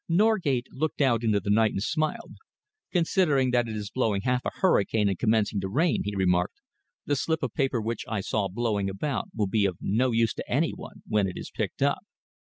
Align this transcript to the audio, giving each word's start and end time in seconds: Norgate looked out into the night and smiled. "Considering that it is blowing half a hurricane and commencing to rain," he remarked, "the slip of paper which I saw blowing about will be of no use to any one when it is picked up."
Norgate 0.09 0.65
looked 0.71 0.99
out 0.99 1.23
into 1.23 1.39
the 1.39 1.51
night 1.51 1.73
and 1.73 1.83
smiled. 1.83 2.33
"Considering 2.91 3.51
that 3.51 3.67
it 3.69 3.75
is 3.75 3.91
blowing 3.91 4.21
half 4.23 4.43
a 4.45 4.49
hurricane 4.55 5.07
and 5.07 5.19
commencing 5.19 5.59
to 5.61 5.69
rain," 5.69 6.01
he 6.03 6.15
remarked, 6.15 6.55
"the 7.05 7.15
slip 7.15 7.43
of 7.43 7.53
paper 7.53 7.79
which 7.79 8.03
I 8.07 8.21
saw 8.21 8.47
blowing 8.47 8.89
about 8.89 9.29
will 9.31 9.45
be 9.45 9.65
of 9.67 9.77
no 9.79 10.09
use 10.09 10.33
to 10.33 10.51
any 10.51 10.71
one 10.73 11.03
when 11.07 11.27
it 11.27 11.37
is 11.37 11.51
picked 11.51 11.83
up." 11.83 11.99